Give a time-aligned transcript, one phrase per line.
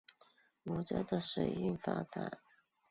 [0.63, 2.39] 梧州的水运发达。